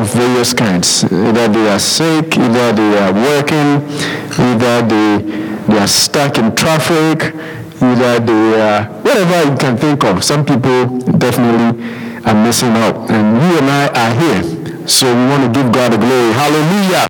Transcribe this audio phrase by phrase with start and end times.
[0.00, 1.04] of various kinds.
[1.04, 3.84] Either they are sick, either they are working,
[4.38, 5.18] either they,
[5.68, 7.34] they are stuck in traffic,
[7.82, 10.24] either they are, whatever you can think of.
[10.24, 11.84] Some people definitely
[12.24, 13.10] are missing out.
[13.10, 14.88] And you and I are here.
[14.88, 16.32] So we want to give God the glory.
[16.32, 17.06] Hallelujah.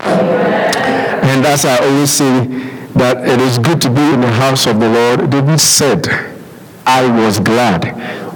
[1.30, 2.46] And as I always say,
[2.94, 5.30] that it is good to be in the house of the Lord.
[5.30, 6.06] David said,
[6.84, 7.84] I was glad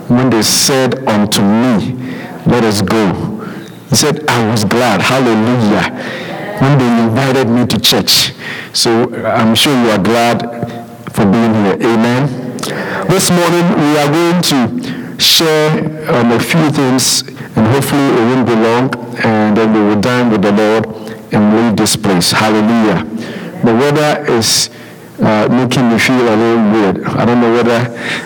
[0.08, 1.92] when they said unto me,
[2.46, 3.33] Let us go.
[3.90, 5.00] He said, I was glad.
[5.00, 5.90] Hallelujah.
[6.60, 8.32] When they invited me to church.
[8.72, 10.40] So I'm sure you are glad
[11.12, 11.76] for being here.
[11.80, 12.56] Amen.
[13.08, 17.22] This morning we are going to share um, a few things
[17.56, 20.86] and hopefully it won't be long and then we will dine with the Lord
[21.32, 22.32] and leave this place.
[22.32, 23.04] Hallelujah.
[23.64, 24.70] The weather is
[25.24, 27.04] uh, making me feel a little weird.
[27.04, 27.80] I don't know whether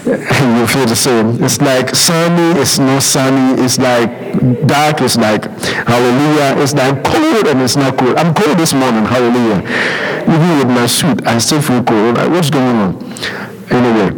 [0.58, 1.42] you feel the same.
[1.42, 4.10] It's like sunny, it's not sunny, it's like
[4.66, 5.44] dark, it's like
[5.86, 8.16] hallelujah, it's like cold and it's not cold.
[8.16, 9.62] I'm cold this morning, hallelujah.
[10.22, 12.16] Even with my suit, I still feel cold.
[12.16, 12.94] Like, what's going on?
[13.70, 14.10] Anyway,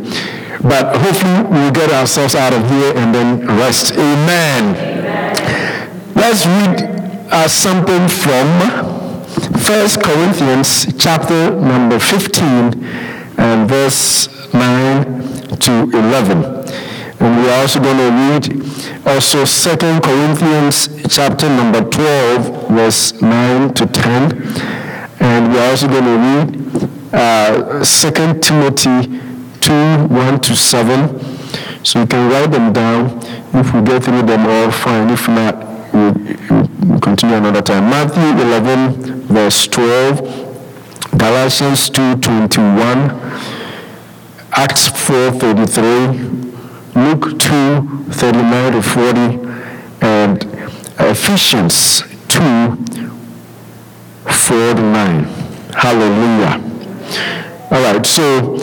[0.63, 3.93] but hopefully we'll get ourselves out of here and then rest.
[3.93, 4.75] Amen.
[4.75, 6.13] Amen.
[6.15, 9.00] Let's read uh, something from
[9.31, 12.85] First Corinthians chapter number 15
[13.39, 15.23] and verse 9
[15.59, 16.45] to 11.
[17.21, 23.87] And we're also going to read also Second Corinthians chapter number 12 verse 9 to
[23.87, 24.43] 10.
[25.21, 29.21] And we're also going to read uh, 2 Timothy
[29.61, 29.73] 2
[30.09, 31.21] 1 to 7.
[31.85, 33.21] So you can write them down.
[33.55, 35.11] If we get through them all, fine.
[35.11, 37.89] If not, we'll, continue another time.
[37.91, 43.11] Matthew 11 verse 12, Galatians 2, 21,
[44.53, 46.41] Acts 4, 33,
[46.95, 49.39] Luke 2:39 to 40,
[50.03, 50.45] and
[50.99, 52.77] Ephesians 2,
[54.27, 55.25] 49.
[55.75, 56.61] Hallelujah.
[57.71, 58.57] All right, so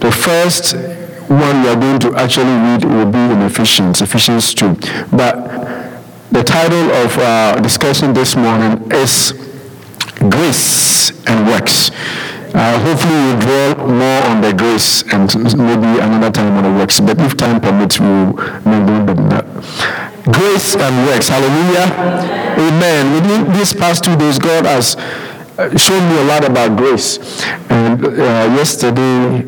[0.00, 0.76] the first
[1.28, 4.76] one we are going to actually read will be in Ephesians, Ephesians 2.
[5.10, 5.65] But
[6.32, 9.32] the title of our discussion this morning is
[10.30, 11.90] grace and works.
[12.54, 15.28] Uh, hopefully we'll dwell more on the grace and
[15.58, 17.00] maybe another time on the works.
[17.00, 19.44] But if time permits, we'll move on that.
[20.32, 21.28] Grace and works.
[21.28, 21.86] Hallelujah.
[22.58, 23.12] Amen.
[23.14, 24.96] Within these past two days, God has
[25.58, 27.18] uh, shown me a lot about grace.
[27.70, 28.10] And uh,
[28.56, 29.44] yesterday,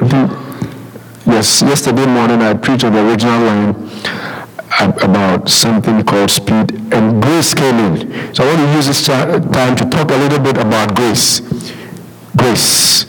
[1.27, 3.91] yes, yesterday morning I preached on the original line
[4.81, 8.35] about something called speed, and grace came in.
[8.35, 11.41] So I want to use this time to talk a little bit about grace.
[12.37, 13.07] Grace.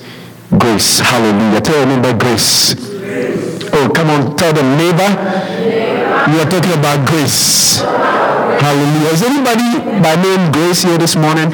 [0.57, 0.99] Grace.
[0.99, 1.61] Hallelujah.
[1.61, 2.73] Tell your neighbor grace.
[2.73, 3.69] grace.
[3.73, 4.35] Oh, come on.
[4.35, 5.09] Tell the neighbor.
[5.09, 5.99] neighbor.
[6.29, 7.79] We are talking about grace.
[7.79, 9.09] Hallelujah.
[9.13, 11.53] Is anybody by name Grace here this morning?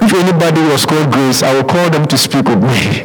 [0.00, 3.04] If anybody was called Grace, I will call them to speak with me.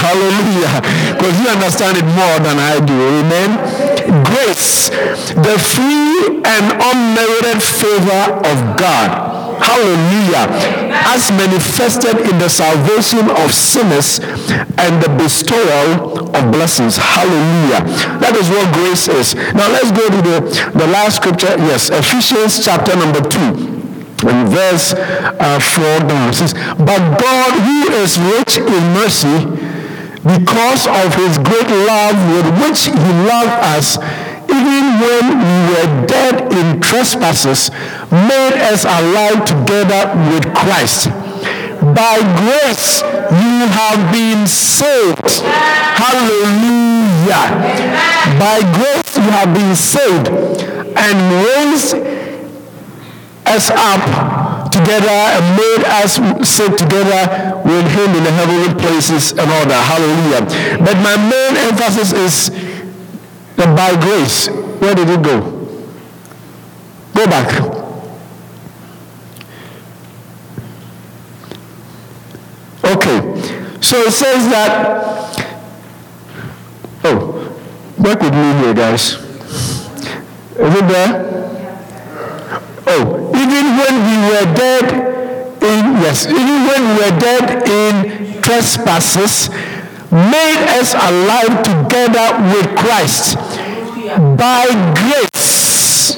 [0.00, 0.80] Hallelujah.
[1.12, 2.94] Because you understand it more than I do.
[2.94, 3.89] Amen.
[4.06, 4.88] Grace,
[5.34, 9.30] the free and unmerited favor of God.
[9.60, 10.48] Hallelujah.
[11.12, 16.96] As manifested in the salvation of sinners and the bestowal of blessings.
[16.96, 17.84] Hallelujah.
[18.18, 19.34] That is what grace is.
[19.52, 21.54] Now let's go to the, the last scripture.
[21.58, 23.80] Yes, Ephesians chapter number 2
[24.28, 26.32] in verse uh, 4 down.
[26.32, 29.69] Says, But God, who is rich in mercy,
[30.22, 33.96] because of his great love with which he loved us,
[34.50, 37.70] even when we were dead in trespasses,
[38.10, 41.08] made us alive together with Christ.
[41.80, 45.40] By grace you have been saved.
[45.96, 47.46] Hallelujah.
[48.38, 50.28] By grace you have been saved
[50.96, 51.16] and
[51.46, 51.96] raised
[53.46, 54.39] us up
[54.90, 56.14] together and made us
[56.48, 59.82] sit together with him in the heavenly places and all that.
[59.86, 60.78] Hallelujah.
[60.78, 62.50] But my main emphasis is
[63.56, 64.48] that by grace,
[64.80, 65.40] where did it go?
[67.14, 67.48] Go back.
[72.84, 73.20] Okay.
[73.80, 75.56] So it says that,
[77.04, 77.56] oh,
[77.98, 79.12] work with me here, guys.
[80.58, 81.40] Is it there?
[84.20, 84.84] We were dead
[85.62, 89.48] in, yes, even when we were dead in trespasses,
[90.12, 93.36] made us alive together with Christ.
[94.36, 96.16] By grace,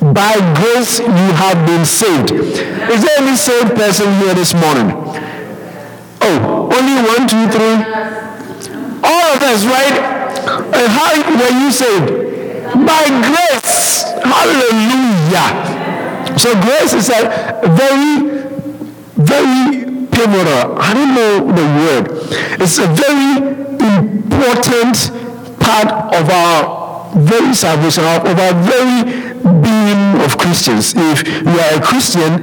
[0.00, 2.30] by grace you have been saved.
[2.30, 4.92] Is there any saved person here this morning?
[6.22, 7.76] Oh, only one, two, three.
[9.02, 9.98] All of us, right?
[10.78, 12.06] And how were you saved?
[12.86, 14.04] By grace.
[14.22, 15.81] Hallelujah.
[16.38, 18.32] So grace is a very,
[19.16, 20.78] very pivotal.
[20.78, 22.04] I don't know the word.
[22.60, 25.10] It's a very important
[25.60, 26.82] part of our
[27.16, 30.94] very salvation, of our very being of Christians.
[30.96, 32.42] If you are a Christian,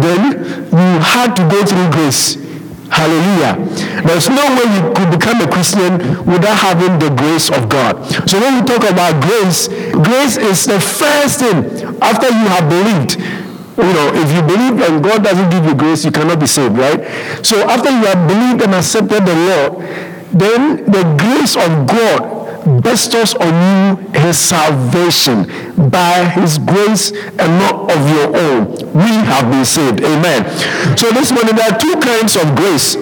[0.00, 0.32] then
[0.70, 2.49] you had to go through grace.
[2.90, 3.54] Hallelujah.
[4.02, 8.04] There's no way you could become a Christian without having the grace of God.
[8.28, 11.64] So when we talk about grace, grace is the first thing
[12.02, 13.16] after you have believed.
[13.78, 16.76] You know, if you believe and God doesn't give you grace, you cannot be saved,
[16.76, 17.00] right?
[17.46, 19.72] So after you have believed and accepted the Lord,
[20.32, 22.39] then the grace of God
[22.82, 25.44] bestows on you his salvation
[25.90, 28.66] by his grace and not of your own.
[28.94, 30.00] We have been saved.
[30.02, 30.44] Amen.
[30.96, 32.96] So this morning there are two kinds of grace.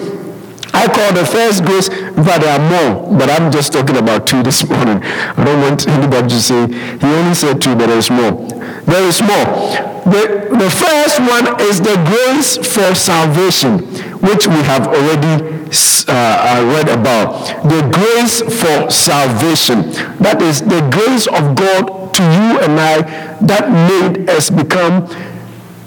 [0.73, 4.43] I call the first grace, but there are more, but I'm just talking about two
[4.43, 5.01] this morning.
[5.03, 8.47] I don't want anybody to say, he only said two, but there's more.
[8.85, 9.89] There is more.
[10.05, 13.79] The, the first one is the grace for salvation,
[14.21, 15.67] which we have already
[16.07, 17.45] uh, uh, read about.
[17.63, 19.91] The grace for salvation.
[20.19, 23.01] That is the grace of God to you and I
[23.41, 25.07] that made us become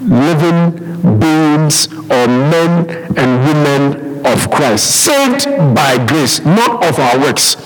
[0.01, 5.03] living beings or men and women of Christ.
[5.05, 5.45] Saved
[5.75, 7.57] by grace, not of our works.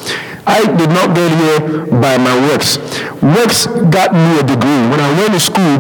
[0.46, 2.78] I did not get here by my works.
[3.22, 4.82] Works got me a degree.
[4.90, 5.76] When I went to school,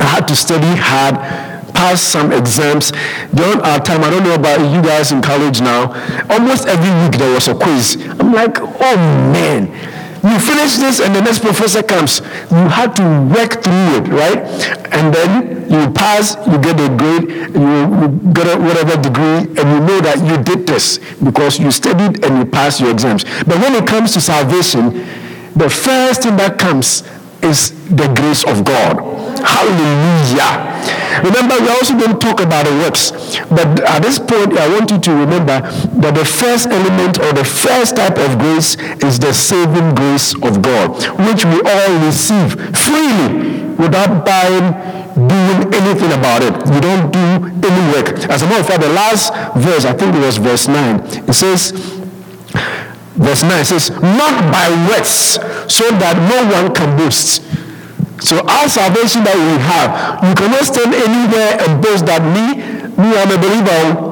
[0.00, 1.16] I had to study hard
[1.78, 2.90] pass some exams.
[3.32, 5.94] During our time, I don't know about you guys in college now,
[6.28, 7.96] almost every week there was a quiz.
[8.18, 8.96] I'm like, oh
[9.30, 9.70] man,
[10.26, 12.18] you finish this and the next professor comes.
[12.50, 14.38] You had to work through it, right?
[14.90, 19.80] And then you pass, you get a grade, you, get a whatever degree, and you
[19.86, 23.22] know that you did this because you studied and you passed your exams.
[23.46, 25.06] But when it comes to salvation,
[25.54, 27.04] the first thing that comes
[27.40, 29.27] is the grace of God.
[29.44, 30.68] Hallelujah.
[31.22, 33.10] Remember, we also don't talk about the works.
[33.50, 35.60] But at this point, I want you to remember
[35.98, 40.62] that the first element or the first type of grace is the saving grace of
[40.62, 40.94] God,
[41.26, 44.74] which we all receive freely without buying,
[45.14, 46.54] doing anything about it.
[46.74, 47.26] You don't do
[47.66, 48.30] any work.
[48.30, 51.32] As a matter of fact, the last verse, I think it was verse 9, it
[51.32, 51.72] says,
[53.14, 55.38] verse 9 says, Not by works,
[55.72, 57.47] so that no one can boast.
[58.20, 62.58] So our salvation that we have, you cannot stand anywhere and boast that me,
[62.98, 64.08] me, I'm a believer.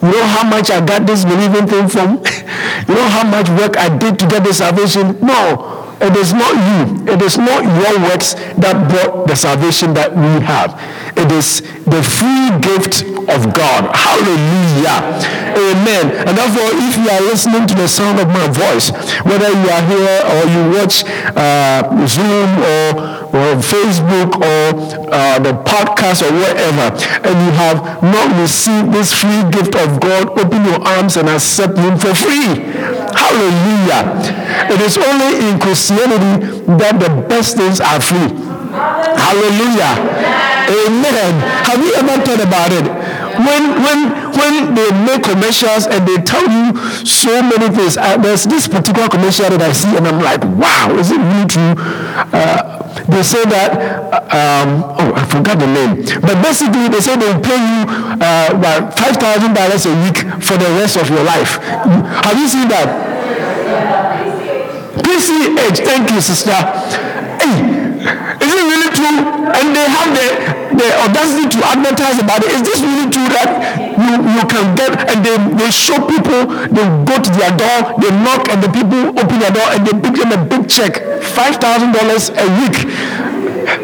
[0.00, 2.22] You know how much I got this believing thing from?
[2.88, 5.18] you know how much work I did to get the salvation?
[5.20, 5.84] No.
[6.00, 7.12] It is not you.
[7.12, 10.78] It is not your works that brought the salvation that we have.
[11.18, 13.90] It is the free gift of God.
[13.90, 15.18] Hallelujah.
[15.58, 16.14] Amen.
[16.26, 18.90] And therefore, if you are listening to the sound of my voice,
[19.26, 21.02] whether you are here or you watch
[21.34, 22.86] uh, Zoom or,
[23.34, 24.62] or Facebook or
[25.10, 26.94] uh, the podcast or whatever,
[27.26, 31.76] and you have not received this free gift of God, open your arms and accept
[31.76, 32.62] Him for free.
[33.18, 34.14] Hallelujah.
[34.70, 38.30] It is only in Christianity that the best things are free.
[38.70, 40.57] Hallelujah.
[40.68, 41.32] Amen.
[41.64, 42.86] Have you ever thought about it?
[43.38, 43.98] When when
[44.34, 46.76] when they make commercials and they tell you
[47.06, 50.94] so many things, uh, there's this particular commercial that I see and I'm like, wow,
[50.98, 51.74] is it really true?
[52.34, 52.78] Uh,
[53.08, 53.72] they say that,
[54.12, 56.04] uh, um, oh, I forgot the name.
[56.20, 57.88] But basically, they say they'll pay you
[58.20, 61.56] uh, about $5,000 a week for the rest of your life.
[61.56, 62.84] Have you seen that?
[65.00, 66.52] PCH, thank you, sister.
[66.52, 67.88] Hey,
[68.44, 69.18] is it really true?
[69.56, 70.26] And they have the,
[70.78, 72.50] the audacity to advertise about it.
[72.54, 73.50] Is this really true that
[73.98, 78.10] you, you can get, and they, they show people, they go to their door, they
[78.22, 81.02] knock, and the people open their door, and they give them a big check,
[81.34, 82.76] $5,000 a week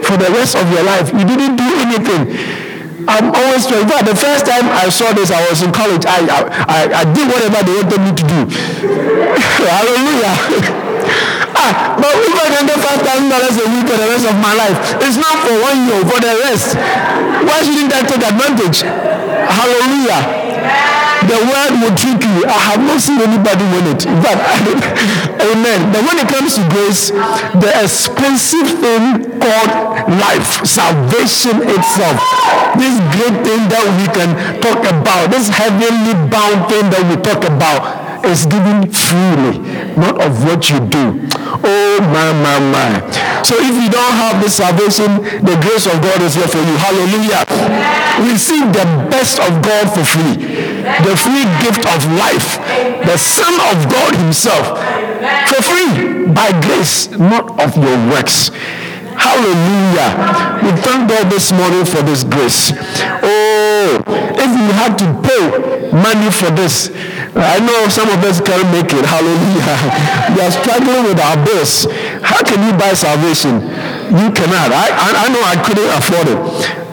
[0.06, 1.10] for the rest of your life.
[1.12, 2.22] You didn't do anything.
[3.06, 6.06] I'm always in fact, the first time I saw this, I was in college.
[6.06, 6.24] I
[6.68, 8.40] I, I did whatever they wanted me to do.
[9.68, 10.80] Hallelujah.
[11.64, 14.52] ah, but I can get five thousand dollars a week for the rest of my
[14.52, 16.76] life, it's not for one year, for the rest.
[16.76, 18.84] Why shouldn't I take advantage?
[18.84, 20.44] Hallelujah.
[21.24, 22.44] The world will trick you.
[22.44, 24.04] I have not seen anybody win it.
[24.20, 24.36] But
[25.48, 25.88] amen.
[25.88, 27.16] But when it comes to grace,
[27.64, 29.72] the expensive thing called
[30.20, 32.20] life, salvation itself,
[32.76, 37.40] this great thing that we can talk about, this heavenly bound thing that we talk
[37.48, 39.58] about, is given freely,
[39.96, 41.28] not of what you do.
[41.64, 42.90] Oh my, my, my.
[43.42, 46.76] So if you don't have the salvation, the grace of God is here for you.
[46.80, 47.44] Hallelujah.
[48.30, 50.34] Receive the best of God for free.
[51.04, 52.58] The free gift of life.
[53.04, 54.78] The Son of God himself.
[55.48, 56.26] For free.
[56.32, 58.50] By grace, not of your works.
[59.16, 60.10] Hallelujah.
[60.62, 62.72] We thank God this morning for this grace.
[63.22, 64.02] Oh,
[64.36, 66.90] if you had to pay money for this,
[67.36, 69.04] I know some of us can't make it.
[69.04, 69.74] Hallelujah.
[70.34, 71.86] we are struggling with our bills.
[72.22, 73.60] How can you buy salvation?
[74.14, 74.70] You cannot.
[74.70, 76.40] I, I, I know I couldn't afford it.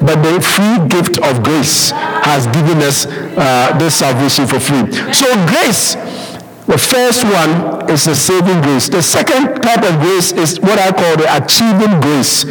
[0.02, 1.92] But the free gift of grace
[2.26, 4.90] has given us uh, this salvation for free.
[5.14, 5.96] So grace
[6.72, 8.88] the first one is the saving grace.
[8.88, 12.48] The second type of grace is what I call the achieving grace.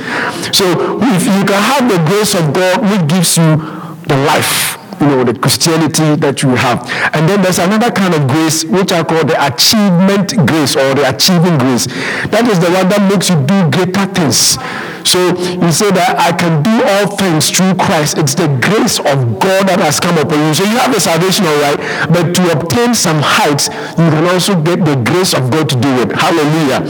[0.53, 3.57] So if you can have the grace of God which gives you
[4.05, 6.85] the life, you know, the Christianity that you have.
[7.17, 11.09] And then there's another kind of grace which I call the achievement grace or the
[11.09, 11.89] achieving grace.
[12.29, 14.61] That is the one that makes you do greater things.
[15.09, 18.21] So you say that I can do all things through Christ.
[18.21, 20.53] It's the grace of God that has come upon you.
[20.53, 21.81] So you have the salvation, all right,
[22.13, 25.89] but to obtain some heights, you can also get the grace of God to do
[26.05, 26.13] it.
[26.13, 26.85] Hallelujah.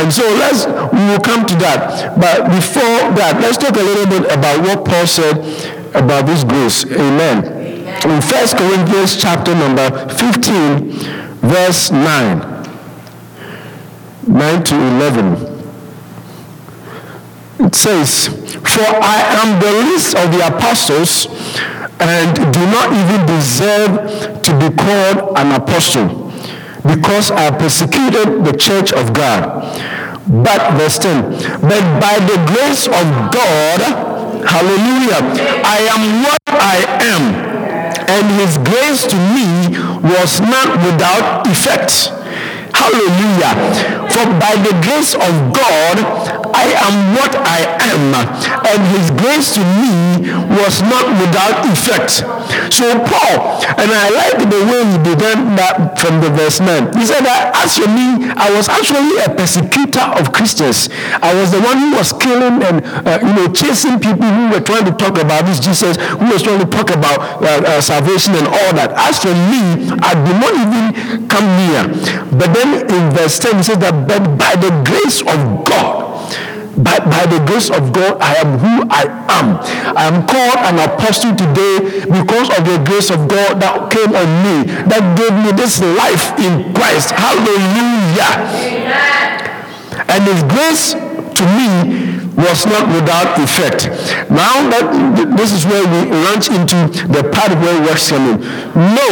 [0.00, 2.16] And so let's we will come to that.
[2.16, 6.84] But before that, let's talk a little bit about what Paul said about this grace.
[6.84, 7.44] Amen.
[8.04, 10.90] In 1 Corinthians chapter number 15,
[11.40, 12.54] verse 9.
[14.26, 15.54] 9 to 11.
[17.60, 21.26] It says, For I am the least of the apostles
[22.00, 26.32] and do not even deserve to be called an apostle
[26.86, 29.62] because I persecuted the church of God.
[30.26, 34.13] But, verse 10, but by the grace of God,
[34.46, 35.20] Hallelujah.
[35.64, 37.24] I am what I am.
[38.08, 42.12] And his grace to me was not without effect.
[42.74, 43.54] Hallelujah.
[44.10, 48.14] For by the grace of God, I am what I am.
[48.62, 50.22] And his grace to me
[50.54, 52.22] was not without effect.
[52.70, 56.94] So Paul, and I like the way he began that from the verse 9.
[56.94, 60.88] He said that as for me, I was actually a persecutor of Christians.
[61.18, 64.62] I was the one who was killing and uh, you know chasing people who were
[64.62, 68.34] trying to talk about this Jesus, who was trying to talk about uh, uh, salvation
[68.38, 68.94] and all that.
[68.94, 71.82] As for me, I did not even come near.
[72.30, 76.13] But then in verse 10 he says that but by the grace of God
[76.76, 79.58] by, by the grace of God, I am who I am.
[79.96, 84.28] I am called an apostle today because of the grace of God that came on
[84.42, 87.14] me, that gave me this life in Christ.
[87.14, 88.32] Hallelujah.
[88.58, 89.44] Amen.
[90.10, 93.86] And His grace to me was not without effect.
[94.30, 94.90] Now that
[95.36, 98.42] this is where we launch into the part where we're coming.
[98.74, 99.06] No,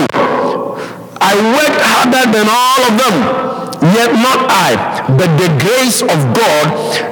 [1.23, 3.52] I worked harder than all of them
[3.83, 4.79] Yet not I,
[5.19, 6.67] but the grace of God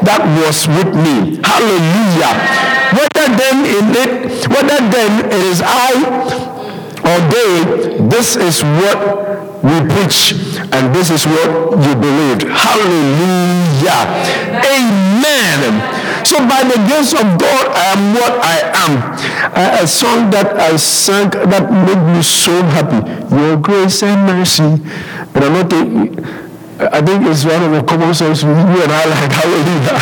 [0.07, 1.43] that was with me.
[1.43, 2.31] Hallelujah.
[2.95, 5.99] Whether then in it, whether then it is I
[7.03, 10.33] or they, this is what we preach
[10.71, 12.47] and this is what you believed.
[12.47, 14.07] Hallelujah.
[14.63, 16.25] Amen.
[16.25, 18.93] So by the grace of God, I am what I am.
[19.83, 23.03] A song that I sang that made me so happy.
[23.35, 24.79] Your grace and mercy.
[25.33, 26.50] But I'm not
[26.81, 29.33] I think it's one of the common songs you and I like.
[29.33, 30.01] Hallelujah.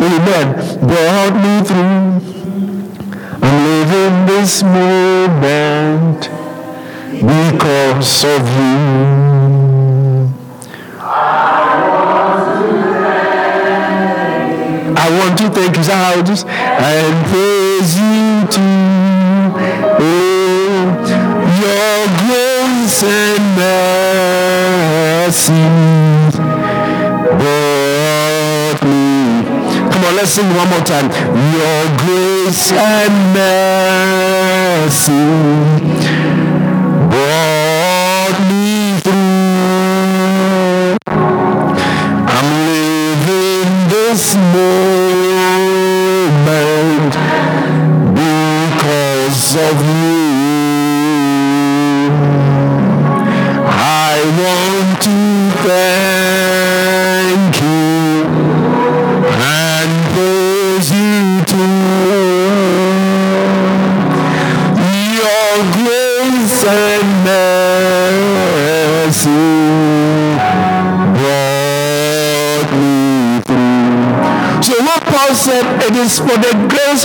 [0.00, 0.54] Amen.
[0.80, 2.24] Brought me through.
[3.42, 6.30] I'm living this moment
[7.20, 9.34] because of you.
[14.96, 19.52] I want to thank you, out and praise you too.
[20.00, 20.84] Oh,
[21.60, 23.44] your grace and
[25.28, 26.03] mercy.
[30.24, 31.10] Let's sing one more time.
[31.52, 33.34] Your grace and
[36.16, 36.23] mercy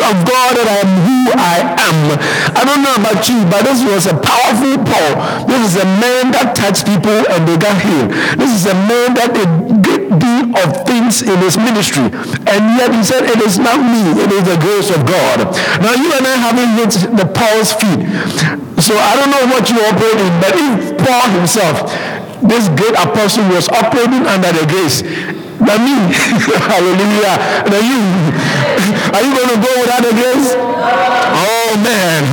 [0.10, 1.98] of God that I am who I am.
[2.58, 5.46] I don't know about you, but this was a powerful Paul.
[5.46, 8.10] This is a man that touched people and they got healed.
[8.42, 12.10] This is a man that did deal of things in his ministry.
[12.50, 15.54] And yet he said, It is not me, it is the grace of God.
[15.78, 18.02] Now you and I haven't hit the Paul's feet.
[18.82, 21.86] So I don't know what you operate in, but if Paul himself,
[22.42, 25.04] this great apostle was operating under the grace,
[25.60, 25.98] than me.
[26.72, 27.36] Hallelujah.
[27.68, 28.02] Than you.
[29.14, 30.54] Are you going to go without the grace?
[30.56, 32.24] Oh man.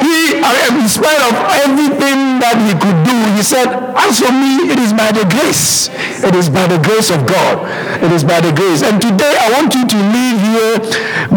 [0.00, 0.38] He,
[0.84, 3.03] in spite of everything that he could
[3.34, 3.66] he said,
[3.98, 5.90] As for me, it is by the grace.
[6.22, 7.66] It is by the grace of God.
[8.02, 8.82] It is by the grace.
[8.82, 10.74] And today I want you to leave here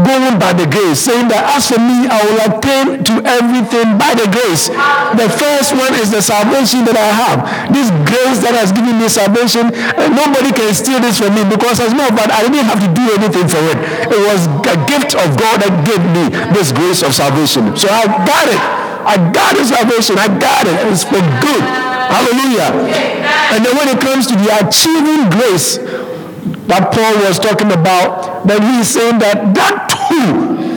[0.06, 4.14] going by the grace, saying that as for me, I will attain to everything by
[4.14, 4.70] the grace.
[5.18, 7.38] The first one is the salvation that I have.
[7.74, 11.92] This grace that has given me salvation, nobody can steal this from me because as
[11.92, 13.78] a matter I didn't have to do anything for it.
[14.14, 17.74] It was a gift of God that gave me this grace of salvation.
[17.76, 18.77] So I got it.
[19.08, 20.20] I got the salvation.
[20.20, 20.76] I got it.
[20.92, 21.64] It's for good.
[21.64, 22.76] Hallelujah.
[23.56, 25.80] And then when it comes to the achieving grace
[26.68, 30.68] that Paul was talking about, then he's saying that that too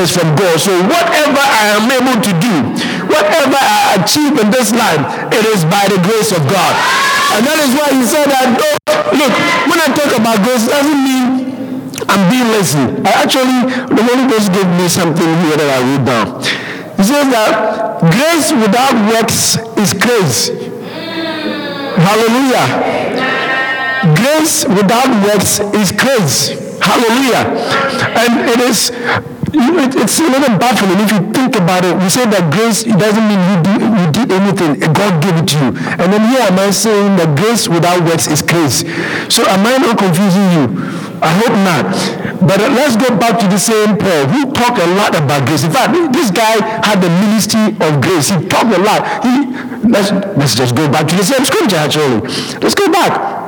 [0.00, 0.56] is from God.
[0.56, 2.54] So whatever I am able to do,
[3.12, 6.72] whatever I achieve in this life, it is by the grace of God.
[7.36, 8.48] And that is why he said that,
[9.12, 9.32] look,
[9.68, 11.28] when I talk about grace, it doesn't mean
[12.08, 12.80] I'm being lazy.
[13.04, 16.67] I actually, the Holy Ghost gave me something here that I wrote down.
[16.98, 20.50] He says that grace without works is grace.
[21.94, 22.66] Hallelujah.
[24.18, 26.58] Grace without works is grace.
[26.82, 27.54] Hallelujah.
[28.18, 28.90] And it is
[29.54, 31.96] it's a little baffling if you think about it.
[31.96, 34.80] We say that grace it doesn't mean you, do, you did anything.
[34.92, 35.70] God gave it to you.
[36.02, 38.82] And then here am I saying that grace without works is grace.
[39.32, 40.64] So am I not confusing you?
[41.22, 42.27] I hope not.
[42.40, 45.64] But let's go back to the same Paul who talked a lot about grace.
[45.64, 48.30] In fact, this guy had the ministry of grace.
[48.30, 49.24] He talked a lot.
[49.24, 52.20] He, let's, let's just go back to the same scripture actually.
[52.62, 53.38] Let's go back.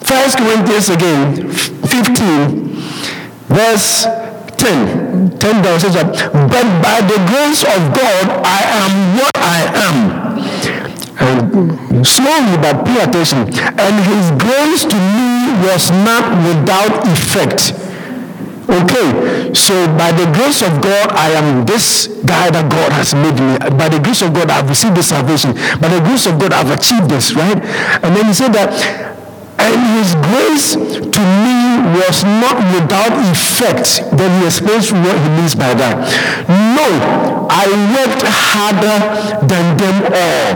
[0.00, 2.74] First Corinthians again, 15,
[3.48, 4.04] verse
[4.56, 5.38] 10.
[5.38, 9.96] 10 down says that, but by the grace of God I am what I am.
[11.22, 13.38] And slowly, but pay attention.
[13.78, 17.74] And his grace to me was not without effect.
[18.72, 23.36] Okay, so by the grace of God, I am this guy that God has made
[23.36, 23.58] me.
[23.76, 25.52] By the grace of God, I've received this salvation.
[25.80, 27.58] By the grace of God, I've achieved this, right?
[28.02, 28.72] And then he said that,
[29.62, 31.62] and his grace to me
[31.94, 34.02] was not without effect.
[34.16, 35.94] Then he explains what he means by that.
[36.48, 36.88] No,
[37.46, 38.98] I worked harder
[39.46, 40.48] than them all.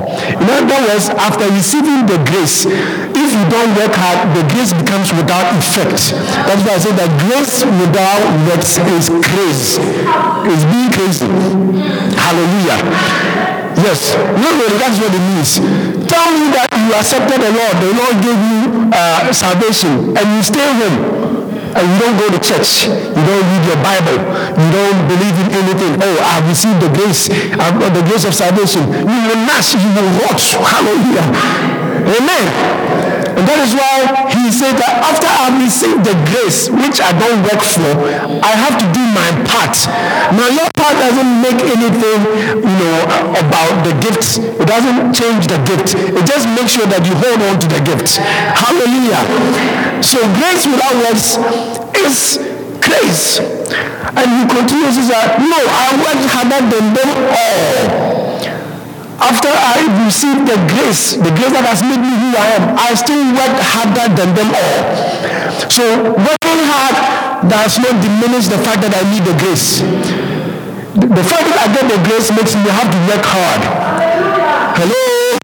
[0.43, 5.13] In other words, after receiving the grace, if you don't work hard, the grace becomes
[5.13, 6.17] without effect.
[6.47, 9.83] That's why I say that grace without works is crazy.
[10.51, 11.29] It's being crazy.
[12.17, 13.26] Hallelujah.
[13.77, 15.61] Yes, really, that's what it means.
[16.09, 20.41] Tell me that you accepted the Lord, the Lord gave you uh, salvation, and you
[20.43, 20.97] stay home
[21.77, 24.17] and you don't go to church, you don't read your Bible,
[24.57, 25.93] you don't believe in anything.
[26.01, 28.89] Oh, I've received the grace, I've got the grace of salvation.
[28.89, 30.57] You will not, you will watch.
[30.57, 31.27] Hallelujah.
[32.17, 32.96] Amen.
[33.47, 37.63] That is why he said that after I've received the grace, which I don't work
[37.63, 37.95] for,
[38.43, 39.75] I have to do my part.
[40.35, 42.21] Now your part doesn't make anything,
[42.59, 42.99] you know,
[43.39, 44.43] about the gifts.
[44.43, 45.95] It doesn't change the gift.
[45.95, 48.19] It just makes sure that you hold on to the gift.
[48.19, 49.23] Hallelujah.
[50.03, 51.39] So grace without works
[51.95, 52.43] is
[52.83, 53.39] grace.
[54.17, 58.06] And he continues say, no, I worked harder than them all
[59.19, 62.93] after I received the grace, the grace that has made me who I am, I
[62.93, 64.81] still work harder than them all.
[65.73, 66.97] So working hard
[67.49, 69.81] does not diminish the fact that I need the grace.
[70.97, 73.63] The fact that I get the grace makes me have to work hard.
[74.77, 75.37] Hello?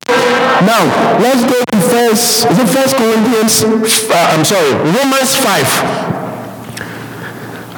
[0.69, 0.85] Now,
[1.19, 5.49] let's go to first, is it first Corinthians, uh, I'm sorry, Romans 5.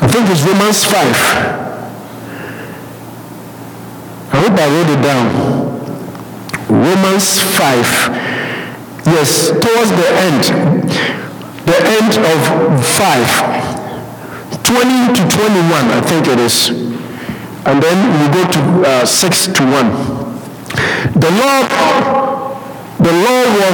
[0.03, 0.95] I think it's Romans 5.
[4.33, 5.74] I hope I wrote it down.
[6.85, 7.81] Romans 5.
[9.07, 10.45] Yes, towards the end,
[11.65, 12.41] the end of
[12.85, 16.69] 5, 20 to 21, I think it is.
[17.65, 19.91] And then we go to uh, 6 to 1.
[21.21, 22.24] The Lord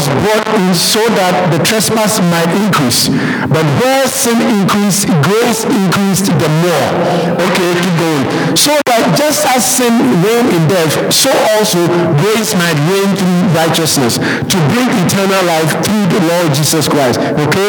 [0.01, 3.13] was brought in so that the trespass might increase.
[3.45, 6.89] But where sin increased, grace increased the more.
[7.37, 8.25] Okay, keep going.
[8.57, 9.93] So that just as sin
[10.25, 11.85] reigned in death, so also
[12.25, 17.21] grace might reign through righteousness to bring eternal life through the Lord Jesus Christ.
[17.21, 17.69] Okay?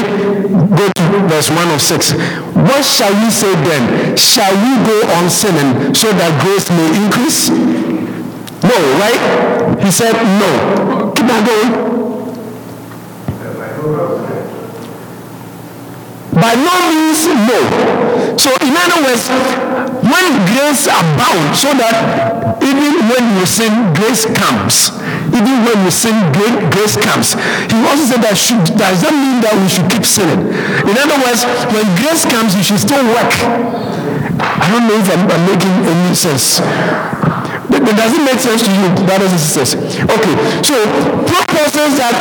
[0.71, 2.15] Go to verse 1 of 6.
[2.55, 4.15] What shall we say then?
[4.15, 7.51] Shall we go on sinning so that grace may increase?
[8.63, 9.83] No, right?
[9.83, 11.11] He said no.
[11.11, 11.90] Keep on going.
[16.33, 17.59] By no means no.
[18.37, 19.27] So in other words,
[19.99, 24.95] when grace abounds, so that even when you sin, grace comes.
[25.27, 26.15] even when we sin,
[26.71, 27.33] grace comes.
[27.67, 30.51] He also said that should, does that mean that we should keep sinning?
[30.87, 31.43] In other words,
[31.75, 33.31] when grace comes, you should still work.
[34.41, 36.61] I don't know if I'm, I'm making any sense.
[37.81, 39.73] Does it make sense to you, brothers and sense.
[39.75, 40.75] Okay, so
[41.71, 42.15] says that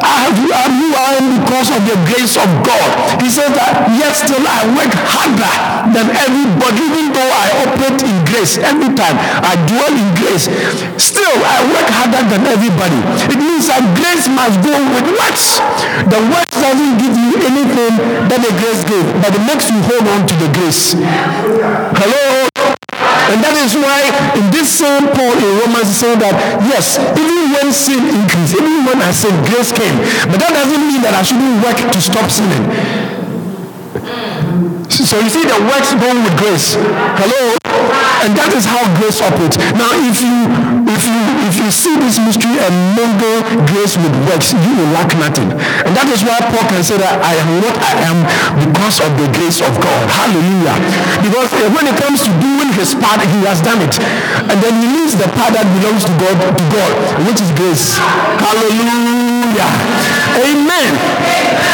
[0.00, 2.88] I have, you are because of the grace of God.
[3.20, 5.54] He says that yet still I work harder
[5.92, 10.48] than everybody, even though I operate in grace every time I dwell in grace.
[10.96, 12.98] Still, I work harder than everybody.
[13.30, 15.60] It means that grace must go with works.
[16.08, 17.92] The works doesn't give you anything
[18.32, 20.96] that the grace gave, but it makes you hold on to the grace.
[22.00, 22.45] Hello?
[23.26, 24.06] And that is why
[24.38, 26.34] in this same Paul in Romans is saying that
[26.70, 29.98] yes, even when sin increased, even when I sin, grace came.
[30.30, 32.64] But that doesn't mean that I shouldn't work to stop sinning.
[34.90, 36.78] So you see the works going with grace.
[37.18, 37.58] Hello?
[38.24, 39.58] And that is how grace operates.
[39.76, 40.50] Now if you
[40.88, 41.20] if you
[41.56, 45.48] if you see this mystery and mingle grace with works, you will lack nothing.
[45.88, 48.18] And that is why Paul can say that I am what I am
[48.60, 50.04] because of the grace of God.
[50.12, 50.76] Hallelujah.
[51.24, 53.96] Because eh, when it comes to doing his part, he has done it.
[54.52, 56.92] And then he leaves the part that belongs to God to God,
[57.24, 57.96] which is grace.
[58.36, 59.70] Hallelujah.
[60.36, 60.92] Amen.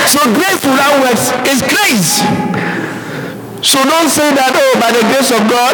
[0.07, 2.23] So grace without works is grace.
[3.63, 5.71] So don't say that, oh, by the grace of God,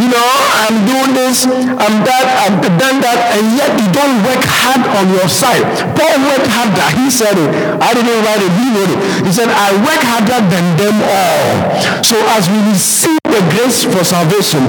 [0.00, 0.28] you know,
[0.64, 5.12] I'm doing this, I'm that, I've done that, and yet you don't work hard on
[5.12, 5.60] your side.
[5.92, 6.88] Paul worked harder.
[6.96, 7.52] He said it.
[7.76, 9.00] I didn't write it, he wrote it.
[9.28, 12.00] He said, I work harder than them all.
[12.00, 14.64] So as we receive the grace for salvation,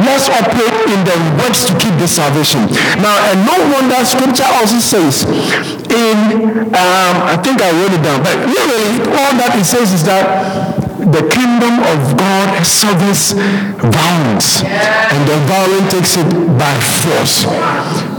[0.00, 2.64] let's operate in the works to keep the salvation.
[2.96, 5.28] Now, and no wonder scripture also says
[5.92, 6.16] in,
[6.72, 10.85] um, I think I wrote it down, but really all that it says is that
[11.06, 13.32] the kingdom of God suffers
[13.78, 16.26] violence, and the violent takes it
[16.58, 17.46] by force.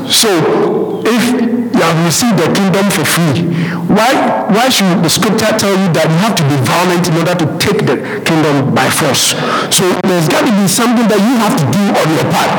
[0.08, 3.43] So, if you have received the kingdom for free,
[3.91, 7.36] why, why should the scripture tell you that you have to be violent in order
[7.36, 9.36] to take the kingdom by force?
[9.67, 12.52] So, there's got to be something that you have to do on your part,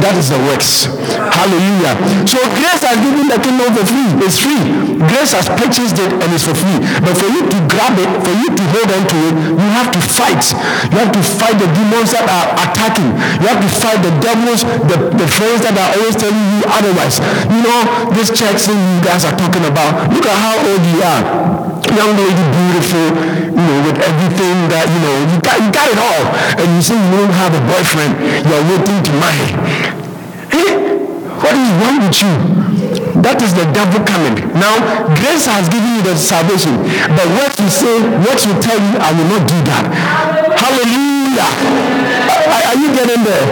[0.00, 0.88] that is the works.
[1.12, 1.92] Hallelujah.
[2.24, 4.10] So, grace has given the kingdom for free.
[4.24, 4.62] It's free.
[5.10, 6.80] Grace has purchased it and it's for free.
[7.04, 9.90] But for you to grab it, for you to hold on to it, you have
[9.92, 10.44] to fight.
[10.88, 13.10] You have to fight the demons that are attacking.
[13.42, 17.20] You have to fight the devils, the, the friends that are always telling you otherwise.
[17.50, 17.80] You know,
[18.16, 21.71] this church thing you guys are talking about, look at how old you are.
[21.90, 23.06] Young lady, beautiful,
[23.50, 26.22] you know, with everything that, you know, you got, you got it all.
[26.62, 28.16] And you say you don't have a boyfriend,
[28.46, 29.50] you're waiting to marry.
[30.48, 30.70] Hey,
[31.42, 32.32] what is wrong with you?
[33.22, 34.34] That is the devil coming.
[34.58, 34.78] Now,
[35.20, 36.74] grace has given you the salvation.
[37.12, 39.84] But what you say, what you tell you, I will not do that.
[40.58, 42.01] Hallelujah.
[42.52, 43.44] Are, you getting there?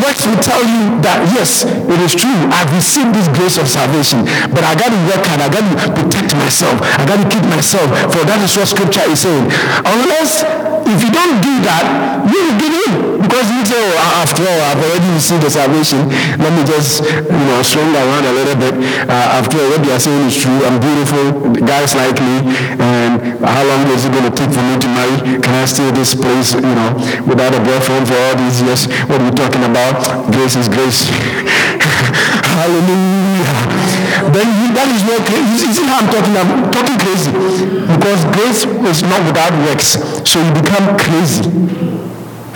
[0.00, 2.40] Works will tell you that yes, it is true.
[2.48, 5.44] I've received this grace of salvation, but I got to work hard.
[5.44, 6.80] I got to protect myself.
[6.80, 7.86] I got to keep myself.
[8.12, 9.52] For that is what Scripture is saying.
[9.84, 10.48] Unless
[10.88, 11.84] if you don't do that,
[12.30, 12.85] you will give in
[13.26, 16.06] because you say, oh, after all, I've already received the salvation.
[16.38, 18.74] Let me just you know swing around a little bit.
[19.10, 20.58] Uh, after all, what they are saying is true.
[20.62, 21.50] I'm beautiful.
[21.66, 25.42] Guys like me, and how long is it going to take for me to marry?
[25.42, 26.94] Can I stay this place, you know,
[27.26, 28.86] without a boyfriend for all these years.
[29.08, 29.96] What are we talking about?
[30.32, 31.08] Grace is grace.
[32.56, 33.86] Hallelujah.
[34.32, 36.34] Then that is what you see how I'm talking.
[36.36, 39.96] I'm talking crazy because grace is not without works,
[40.28, 41.85] so you become crazy.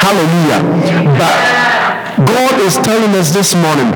[0.00, 0.60] Hallelujah.
[1.18, 1.60] But
[2.26, 3.92] God is telling us this morning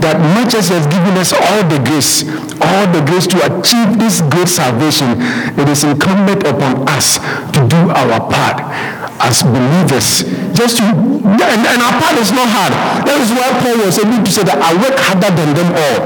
[0.00, 2.22] that much as He has given us all the grace,
[2.62, 5.18] all the grace to achieve this great salvation,
[5.58, 7.18] it is incumbent upon us
[7.54, 8.62] to do our part
[9.20, 10.24] as believers.
[10.54, 12.72] Just to, and, and our part is not hard.
[13.06, 15.98] That is why Paul was able to say that I work harder than them all.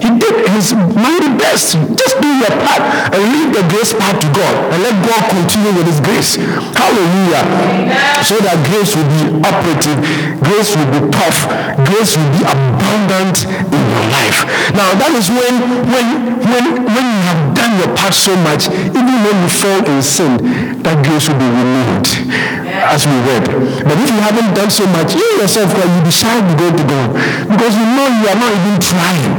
[0.00, 1.76] He did his mighty best.
[1.94, 5.76] Just do your part and leave the grace part to God and let God continue
[5.76, 6.40] with his grace.
[6.72, 7.44] Hallelujah.
[7.44, 8.24] Amen.
[8.24, 9.98] So that grace will be operative,
[10.40, 11.44] grace will be tough,
[11.84, 14.40] grace will be abundant in your life.
[14.72, 16.06] Now that is when when
[16.48, 20.36] when when you have done your part so much, even when you fall in sin,
[20.82, 23.44] that grace will be renewed as we read.
[23.84, 27.08] But if you haven't done so much, you yourself, you decide to go to God
[27.48, 29.32] because you know you are not even trying.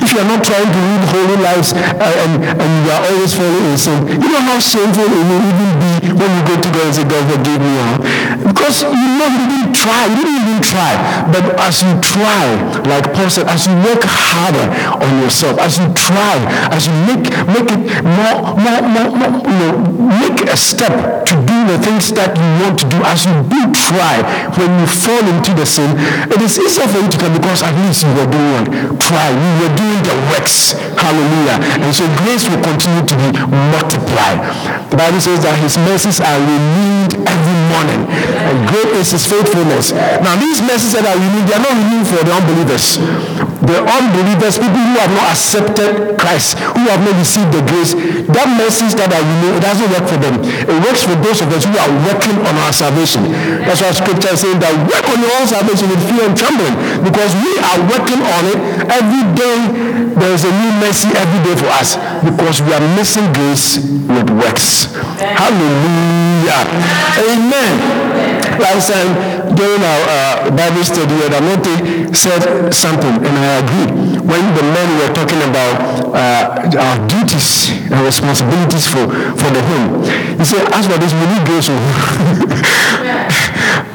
[0.00, 3.32] If you are not trying to live holy lives uh, and, and you are always
[3.34, 6.68] falling in sin, you know how shameful it will even be when you go to
[6.70, 7.72] God and say, God forgive me.
[7.74, 8.46] Huh?
[8.46, 10.92] Because you know you didn't try, you didn't even try.
[11.32, 12.44] But as you try,
[12.86, 16.38] like Paul said, as you work harder on yourself, as you try,
[16.70, 19.72] as you make make it more, more, more, more you know,
[20.22, 23.60] make a step to do the things that you want to do, as you do
[23.74, 24.22] try,
[24.56, 25.94] when you fall into the sin,
[26.30, 28.64] it is easier for you to come because at least you were doing?
[28.98, 29.30] Try.
[29.30, 30.72] You were doing the works.
[30.96, 31.58] Hallelujah.
[31.82, 33.28] And so grace will continue to be
[33.74, 34.38] multiplied.
[34.90, 38.00] The Bible says that his mercies are renewed every morning.
[38.46, 39.92] And great is his faithfulness.
[39.92, 42.98] Now these mercies that are renewed, they are not renewed for the unbelievers.
[43.66, 47.98] The unbelievers, people who have not accepted Christ, who have not received the grace,
[48.30, 50.38] that mercies that are renewed, it doesn't work for them.
[50.42, 53.26] It works for those of us who are working on our salvation.
[53.66, 56.74] That's why scripture is saying that work on your own salvation with fear and trembling.
[57.02, 59.58] Because we are working on it every day.
[60.14, 64.30] There is a new mercy every day for us because we are missing grace with
[64.30, 64.94] works.
[65.18, 66.62] Hallelujah.
[67.20, 67.72] Amen.
[68.56, 71.16] Last time during our uh, Bible study,
[72.14, 73.88] said something, and I agree.
[74.20, 80.04] When the men were talking about uh, our duties and responsibilities for, for the home,
[80.38, 81.68] he said, as for this, we need grace.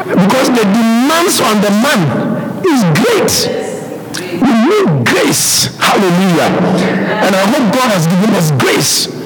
[0.08, 2.02] because the demands on the man
[2.66, 3.32] is great.
[4.42, 5.78] We need grace.
[5.78, 6.50] Hallelujah.
[7.22, 9.21] And I hope God has given us grace.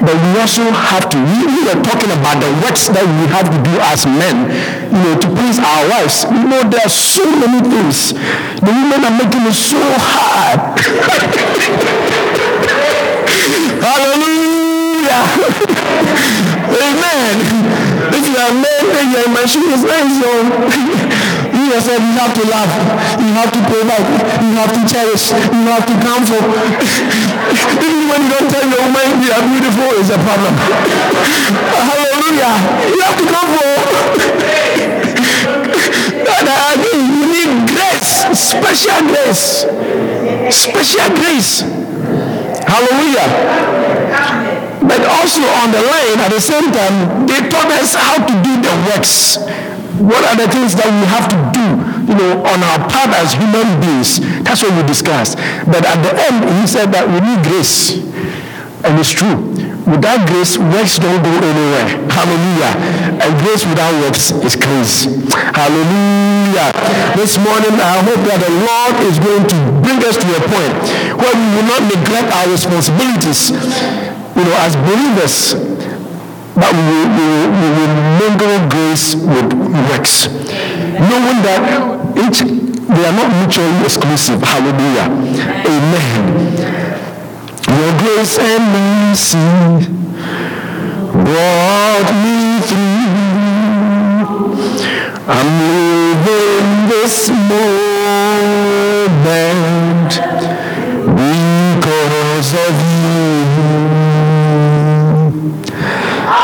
[0.00, 3.48] But we also have to, we, we are talking about the works that we have
[3.48, 4.50] to do as men,
[4.92, 6.24] you know, to please our wives.
[6.28, 8.12] You know, there are so many things.
[8.60, 10.78] The women are making it so hard.
[13.84, 15.24] Hallelujah.
[16.74, 17.36] Amen.
[18.14, 20.20] If you are men, then your machine is nice.
[20.20, 21.08] So you
[21.74, 22.70] yourself, you have to laugh.
[23.18, 24.06] You have to provide.
[24.38, 25.34] You have to cherish.
[25.34, 26.46] You have to comfort.
[27.82, 30.54] Even when you don't tell your woman you are beautiful, is a problem.
[31.90, 32.54] Hallelujah.
[32.94, 33.82] You have to comfort.
[36.38, 37.02] and I agree.
[37.02, 38.22] You need grace.
[38.38, 39.66] Special grace.
[40.54, 41.66] Special grace.
[42.70, 43.28] Hallelujah.
[44.84, 48.52] But also on the line, at the same time, they taught us how to do
[48.62, 49.38] the works.
[49.98, 51.43] What are the things that we have to
[52.14, 54.22] you know, on our part as human beings?
[54.46, 55.36] That's what we discussed.
[55.66, 57.98] But at the end, he said that we need grace.
[58.84, 59.50] And it's true.
[59.84, 62.08] Without grace, works don't go anywhere.
[62.08, 62.72] Hallelujah.
[63.20, 65.12] And grace without works is crazy.
[65.52, 66.72] Hallelujah.
[67.16, 70.74] This morning, I hope that the Lord is going to bring us to a point
[71.20, 73.52] where we will not neglect our responsibilities,
[74.36, 75.52] you know, as believers,
[76.56, 79.52] but we we we will mingle grace with
[79.92, 80.28] works.
[80.96, 84.40] Knowing that each, they are not mutually exclusive.
[84.42, 85.08] Hallelujah.
[85.66, 86.24] Amen.
[87.68, 89.48] Your grace and mercy
[91.12, 93.14] brought me through.
[95.26, 97.72] I'm living this moment
[101.16, 103.24] because of you.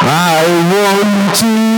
[0.03, 1.70] I want to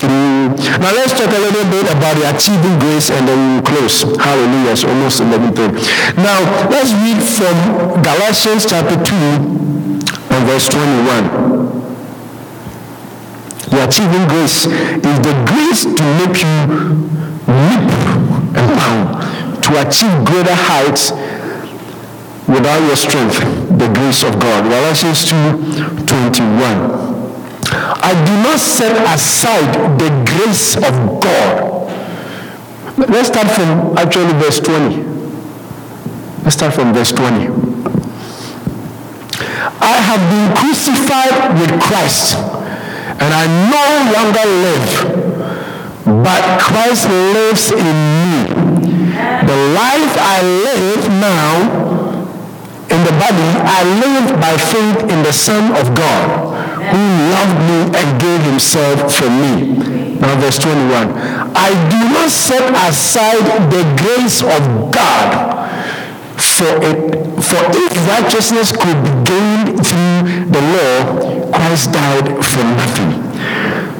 [0.00, 0.48] through.
[0.80, 4.02] Now let's talk a little bit about the achieving grace and then we'll close.
[4.02, 4.72] Hallelujah.
[4.72, 6.16] It's almost 11.30.
[6.16, 11.60] Now let's read from Galatians chapter 2 and verse 21.
[13.70, 16.56] The achieving grace is the grace to make you
[17.46, 17.86] leap
[18.56, 21.12] and bound to achieve greater heights
[22.48, 23.38] without your strength,
[23.80, 24.64] the grace of God.
[24.64, 27.00] Galatians 2 21.
[27.72, 30.92] I do not set aside the grace of
[31.24, 31.88] God.
[33.08, 35.00] Let's start from actually verse 20.
[36.44, 37.48] Let's start from verse 20.
[39.80, 44.92] I have been crucified with Christ, and I no longer live,
[46.24, 47.96] but Christ lives in
[48.28, 48.44] me.
[49.48, 51.79] The life I live now
[53.00, 56.28] in the body, I live by faith in the Son of God
[56.92, 59.78] who loved me and gave himself for me.
[60.20, 61.16] Now, verse 21.
[61.56, 65.56] I do not set aside the grace of God.
[66.36, 73.30] For, it, for if righteousness could be gained through the law, Christ died for nothing.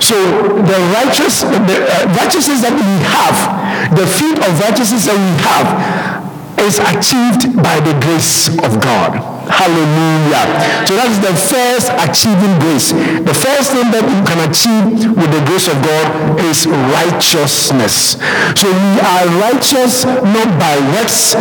[0.01, 5.33] So the righteous, the uh, righteousness that we have, the fruit of righteousness that we
[5.45, 6.20] have,
[6.67, 9.41] is achieved by the grace of God.
[9.51, 10.47] Hallelujah.
[10.87, 12.95] So that's the first achieving grace.
[12.95, 18.15] The first thing that you can achieve with the grace of God is righteousness.
[18.55, 21.35] So we are righteous not by works.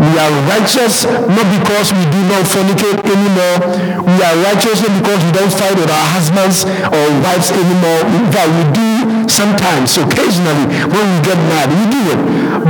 [0.00, 3.56] We are righteous not because we do not fornicate anymore.
[4.08, 8.00] We are righteous not because we don't fight with our husbands or wives anymore.
[8.08, 8.89] In fact, we do
[9.28, 12.20] sometimes, occasionally, when we get mad, we do it.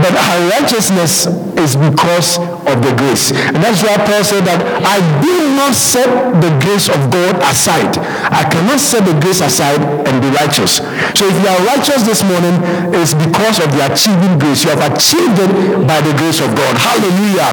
[0.00, 1.26] But our righteousness
[1.58, 3.32] is because of the grace.
[3.32, 6.08] And that's why Paul said that I do not set
[6.40, 7.98] the grace of God aside.
[8.30, 10.80] I cannot set the grace aside and be righteous.
[11.18, 12.54] So if you are righteous this morning,
[12.96, 14.64] it's because of the achieving grace.
[14.64, 15.52] You have achieved it
[15.84, 16.74] by the grace of God.
[16.78, 17.50] Hallelujah.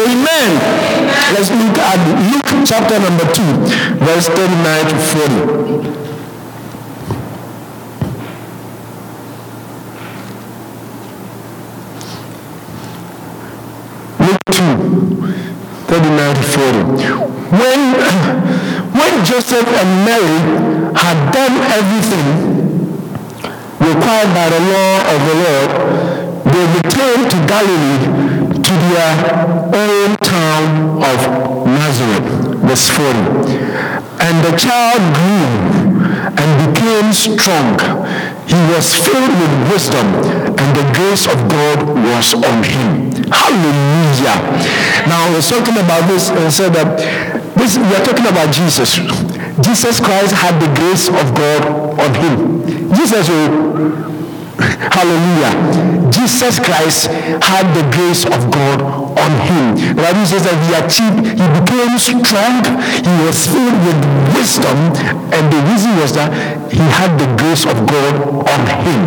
[0.00, 0.50] Amen.
[1.34, 1.98] Let's look at
[2.30, 4.96] Luke chapter number 2, verse 39 to
[5.98, 6.11] 40.
[14.52, 14.60] 2,
[15.88, 17.32] 39 to 40.
[17.56, 17.80] When,
[18.92, 20.38] when Joseph and Mary
[20.92, 22.26] had done everything
[23.80, 25.70] required by the law of the Lord,
[26.52, 29.12] they returned to Galilee to their
[29.72, 31.18] own town of
[31.66, 32.28] Nazareth.
[32.68, 33.72] Verse 40.
[34.20, 35.82] And the child grew
[36.40, 37.78] and became strong.
[38.46, 40.06] He was filled with wisdom,
[40.60, 43.12] and the grace of God was on him.
[43.30, 44.01] Hallelujah.
[45.08, 46.98] Now, I was talking about this and said that
[47.56, 48.98] this we are talking about Jesus.
[49.60, 51.62] Jesus Christ had the grace of God
[52.00, 52.62] on him.
[52.94, 54.12] Jesus will oh,
[54.92, 56.10] Hallelujah.
[56.10, 59.64] Jesus Christ had the grace of God on him.
[59.96, 62.62] The Bible says that he achieved, he became strong,
[63.00, 63.98] he was filled with
[64.36, 64.78] wisdom,
[65.32, 66.30] and the reason was that
[66.72, 68.14] he had the grace of God
[68.48, 69.00] on him.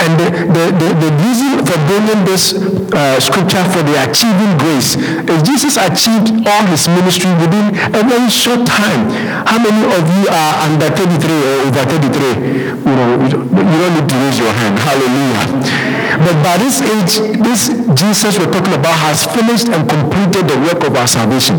[0.00, 2.54] And the, the, the, the reason for bringing this
[2.92, 8.30] uh, scripture for the achieving grace is Jesus achieved all his ministry within a very
[8.30, 9.10] short time.
[9.46, 12.80] How many of you are under 33 or over 33?
[12.80, 14.78] You know, you don't need to raise your hand.
[14.78, 15.99] Hallelujah.
[16.18, 20.82] But by this age, this Jesus we're talking about has finished and completed the work
[20.82, 21.56] of our salvation.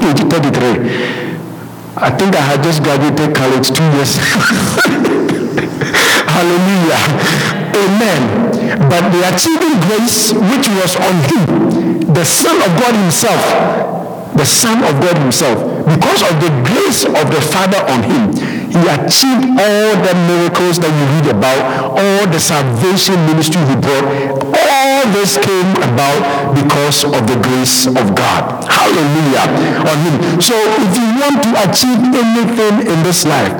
[0.00, 1.34] Age 33.
[1.96, 4.16] I think I had just graduated college two years.
[6.34, 6.98] Hallelujah.
[7.76, 8.22] Amen.
[8.88, 14.82] But the achieving grace which was on him, the Son of God himself, the Son
[14.82, 18.32] of God himself, because of the grace of the Father on him,
[18.74, 24.02] he achieved all the miracles that you read about, all the salvation ministry he brought.
[24.50, 28.66] All this came about because of the grace of God.
[28.66, 29.46] Hallelujah.
[29.86, 30.40] On him.
[30.42, 33.54] So if you want to achieve anything in this life,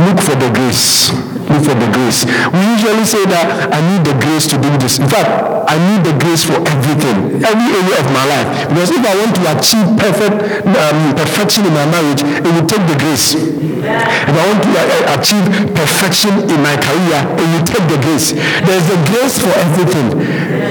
[0.00, 1.12] look for the grace
[1.60, 2.24] for the grace.
[2.54, 4.98] We usually say that I need the grace to do this.
[4.98, 5.28] In fact,
[5.68, 8.48] I need the grace for everything, every area of my life.
[8.68, 10.36] Because if I want to achieve perfect
[10.68, 13.34] um, perfection in my marriage, it will take the grace.
[13.36, 18.32] If I want to uh, achieve perfection in my career, it will take the grace.
[18.36, 20.22] There's a grace for everything.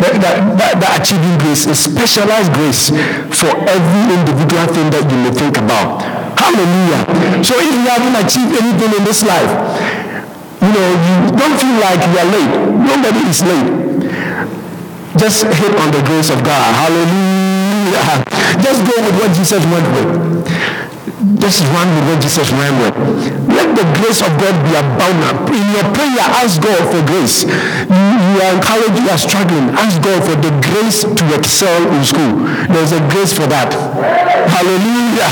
[0.02, 2.90] That, that, that, that achieving grace is specialized grace
[3.30, 6.02] for every individual thing that you may think about.
[6.38, 7.44] Hallelujah.
[7.44, 9.52] So if you haven't achieved anything in this life,
[10.62, 12.54] you know, you don't feel like you are late.
[12.86, 13.70] Nobody is late.
[15.18, 16.70] Just hit on the grace of God.
[16.78, 18.24] Hallelujah.
[18.62, 20.81] Just go with what Jesus went with.
[21.40, 22.92] Just run with what Jesus with.
[23.48, 25.48] Let the grace of God be abundant.
[25.54, 27.46] In your prayer, ask God for grace.
[27.46, 29.70] You, you are encouraged, you are struggling.
[29.78, 32.44] Ask God for the grace to excel in school.
[32.68, 33.72] There's a grace for that.
[34.50, 35.30] Hallelujah.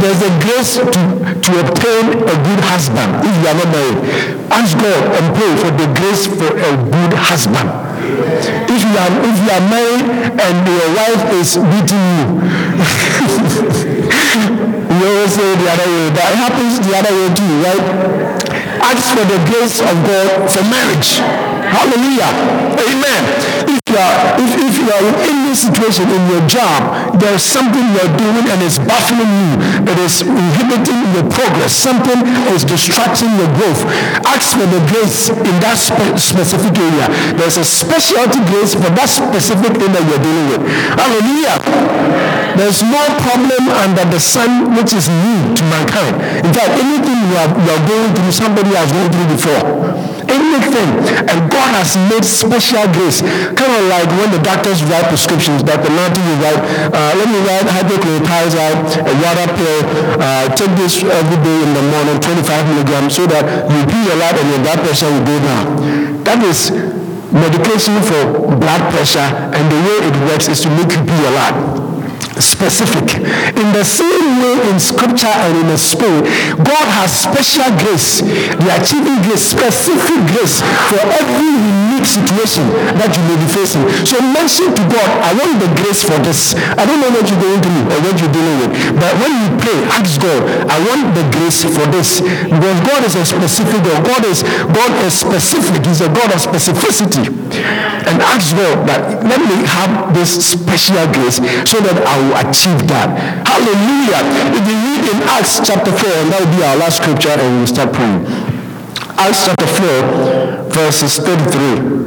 [0.00, 3.96] There's a grace to, to obtain a good husband if you are not married.
[4.52, 7.72] Ask God and pray for the grace for a good husband.
[8.68, 10.04] If you are if you are married
[10.36, 12.28] and your wife is beating you,
[15.00, 16.10] you always say the other way.
[16.16, 17.84] That happens the other way too, right?
[18.82, 21.20] Ask for the grace of God for marriage.
[21.66, 22.30] Hallelujah.
[22.80, 23.55] Amen
[23.94, 28.42] are, if, if you are in any situation in your job, there's something you're doing
[28.50, 29.50] and it's baffling you,
[29.86, 32.18] it is inhibiting your progress, something
[32.50, 33.82] is distracting your growth.
[34.26, 37.06] Ask for the grace in that spe- specific area.
[37.38, 40.62] There's a specialty grace for that specific thing that you're dealing with.
[40.98, 41.56] Hallelujah.
[42.58, 46.16] There's no problem under the sun which is new to mankind.
[46.42, 50.90] In fact, anything you are, you are going through, somebody has gone through before anything.
[51.26, 53.22] And God has made special grace.
[53.54, 55.90] Kind of like when the doctors write prescriptions, Dr.
[55.90, 56.60] Martin will write,
[56.92, 59.80] uh, let me write hydrochlorothiazide, a water pill,
[60.20, 64.16] uh, take this every day in the morning, 25 milligrams, so that you pee a
[64.16, 65.64] lot and your blood pressure will go down.
[66.24, 66.70] That is
[67.32, 71.32] medication for blood pressure, and the way it works is to make you pee a
[71.34, 71.95] lot.
[72.38, 73.20] Specific.
[73.56, 76.24] In the same way in scripture and in the spirit,
[76.60, 80.60] God has special grace, the achieving grace, specific grace
[80.90, 81.52] for every
[81.96, 82.68] unique situation
[83.00, 83.82] that you may be facing.
[84.04, 86.54] So mention to God, I want the grace for this.
[86.76, 88.72] I don't know what you're going through or what you're dealing with.
[89.00, 92.20] But when you pray, ask God, I want the grace for this.
[92.20, 94.04] Because God is a specific God.
[94.04, 95.84] God is God is specific.
[95.86, 97.26] He's a God of specificity.
[98.06, 102.86] And ask God that let me have this special grace so that I will achieve
[102.88, 103.08] that.
[103.46, 104.20] Hallelujah.
[104.54, 107.58] If you read in Acts chapter 4, and that will be our last scripture, and
[107.58, 108.26] we'll start praying.
[109.18, 112.06] Acts chapter 4, verses 33.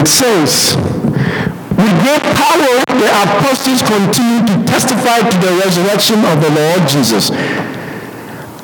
[0.00, 0.76] It says,
[1.76, 7.30] with great power the apostles continued to testify to the resurrection of the Lord Jesus.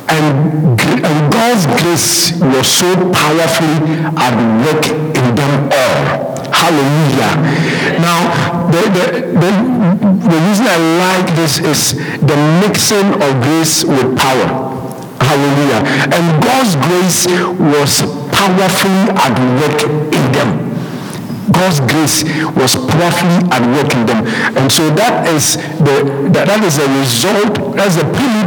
[0.08, 3.76] And, and God's grace was so powerfully
[4.16, 4.34] at
[4.64, 6.26] work in them all.
[6.52, 7.32] Hallelujah.
[8.00, 9.50] Now, the, the, the,
[10.30, 14.76] the reason I like this is the mixing of grace with power.
[15.20, 15.82] Hallelujah.
[16.14, 17.26] And God's grace
[17.58, 19.82] was powerfully at work
[20.14, 20.66] in them.
[21.52, 22.22] God's grace
[22.54, 24.26] was powerfully at work in them.
[24.56, 28.04] And so that is the that, that is a result, that's the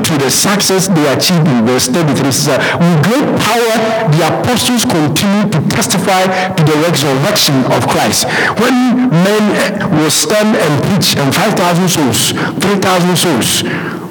[0.09, 2.33] to the success they achieved in verse 33.
[2.81, 3.73] With great power,
[4.09, 6.25] the apostles continued to testify
[6.57, 8.25] to the resurrection of Christ.
[8.57, 9.45] When men
[9.93, 13.63] will stand and preach and 5,000 souls, 3,000 souls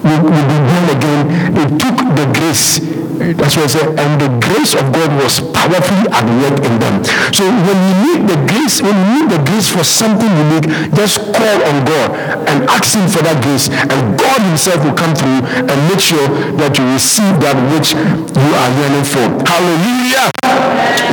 [0.07, 1.23] will, will be born again,
[1.59, 2.79] it took the grace
[3.19, 3.89] that's what I said.
[3.99, 7.03] And the grace of God was powerfully at work in them.
[7.35, 11.19] So when you need the grace, when you need the grace for something unique, just
[11.35, 12.15] call on God
[12.47, 13.69] and ask Him for that grace.
[13.69, 16.29] And God Himself will come through and make sure
[16.61, 19.25] that you receive that which you are yearning for.
[19.49, 20.29] Hallelujah.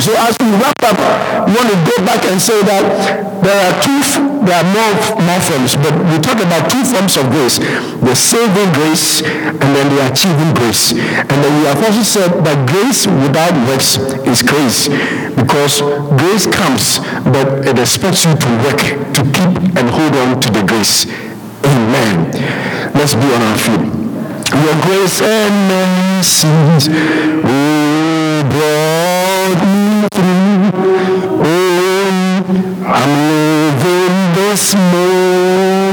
[0.04, 0.98] So as we wrap up,
[1.48, 2.84] we want to go back and say that
[3.40, 4.00] there are two,
[4.44, 7.56] there are more, more forms, but we talk about two forms of grace.
[8.04, 10.92] The saving grace and then the achieving grace.
[10.92, 13.96] And then we have also said that grace without works
[14.28, 14.92] is grace
[15.32, 15.80] because
[16.20, 17.00] grace comes,
[17.32, 18.80] but it expects you to work,
[19.16, 21.08] to keep and hold on to the grace.
[21.64, 22.30] Amen.
[22.92, 24.05] Let's be on our feet.
[24.64, 26.88] Your grace and mercies,
[27.44, 30.70] oh, brought me through.
[31.44, 32.40] Oh,
[32.86, 35.85] I'm living this moment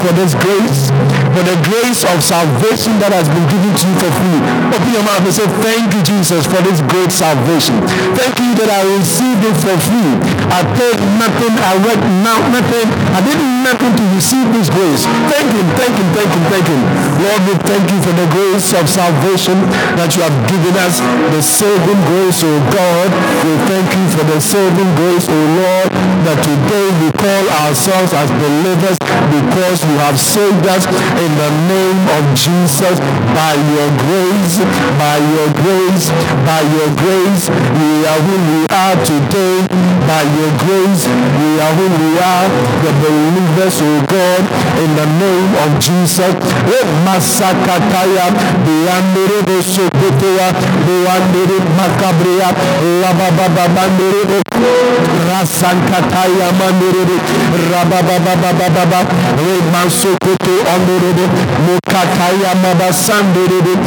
[0.00, 0.88] for this grace.
[1.34, 4.29] for the grace of salvation that has been given to you for free.
[5.10, 7.74] Mouth and say, Thank you, Jesus, for this great salvation.
[8.14, 10.14] Thank you that I received it for free.
[10.54, 15.02] I paid nothing, I worked nothing, I didn't nothing to receive this grace.
[15.30, 16.82] Thank Him, thank Him, thank Him, thank Him.
[17.22, 19.58] Lord, we thank you for the grace of salvation
[19.98, 21.02] that you have given us,
[21.34, 23.08] the saving grace, oh God.
[23.42, 25.90] We thank you for the saving grace, oh Lord,
[26.26, 28.96] that today we call ourselves as believers
[29.30, 30.86] because you have saved us
[31.18, 32.98] in the name of Jesus
[33.36, 34.58] by your grace,
[35.00, 36.10] by your grace,
[36.44, 37.48] by your grace.
[37.48, 39.99] We are who we are today.
[40.10, 42.50] By your grace, we are who we are,
[42.82, 44.42] the believers, oh God,
[44.82, 46.34] in the name of Jesus.
[47.06, 48.26] Masakataya,
[48.66, 50.50] Biandere Sokotoa,
[50.82, 52.50] Biandere Makabria,
[52.98, 54.42] Labababandere,
[55.30, 57.16] Rasankataya Mandere,
[57.70, 59.06] Rabababababa,
[59.38, 61.24] Remasokoto Andere,
[61.70, 63.78] Mukataya Mabasandere,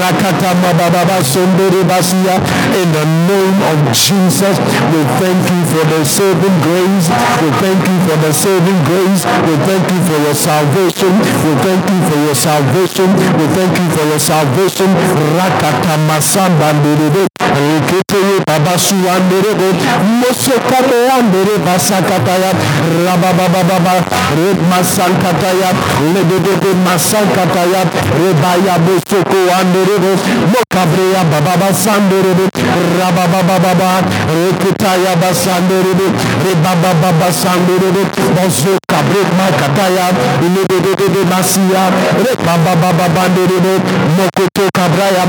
[0.00, 2.40] Rakata Mababa Sondere Basia,
[2.80, 4.56] in the name of Jesus,
[4.88, 7.06] we thank you for the saving grace.
[7.42, 9.22] We thank you for the saving grace.
[9.46, 11.12] We thank you for your salvation.
[11.44, 13.08] We thank you for your salvation.
[13.38, 14.88] We thank you for your salvation.
[15.38, 17.35] Rakata Masamba
[17.86, 19.52] Rikete Babasu Andere,
[20.20, 22.52] Mosokate Andere Basakataya,
[23.04, 23.94] Rabababa,
[24.36, 25.70] Red Masankataya,
[26.12, 27.82] Lebede Masankataya,
[28.18, 30.16] Rebaya Bosoko Andere,
[30.52, 32.50] Mokabrea Baba Sandere,
[32.98, 36.06] Rabababa, Rekitaya Basandere,
[36.44, 38.85] Rebababa Sandere, Bozoka
[42.24, 43.80] Rebababa Bandere,
[44.16, 45.26] Mokoto Kabraya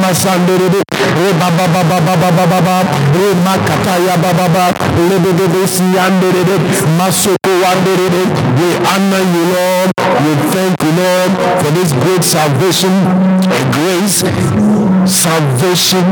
[5.67, 6.57] Siandere,
[6.97, 7.49] Masoko
[8.57, 9.89] we honor you, Lord.
[10.23, 11.31] We thank you, Lord,
[11.61, 14.23] for this great salvation and grace.
[15.05, 16.05] Salvation,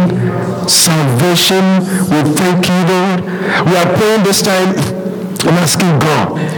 [0.68, 1.66] salvation.
[2.10, 3.20] We thank you, Lord.
[3.68, 4.76] We are praying this time
[5.48, 6.56] and asking God